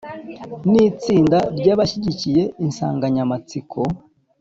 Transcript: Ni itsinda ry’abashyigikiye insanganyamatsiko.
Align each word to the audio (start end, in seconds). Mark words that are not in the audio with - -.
Ni 0.69 0.79
itsinda 0.89 1.37
ry’abashyigikiye 1.57 2.43
insanganyamatsiko. 2.65 3.79